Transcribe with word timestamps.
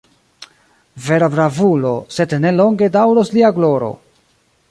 Vera 1.07 1.27
bravulo, 1.33 1.91
sed 2.17 2.35
ne 2.47 2.55
longe 2.57 2.91
daŭros 2.97 3.33
lia 3.39 3.55
gloro! 3.59 3.93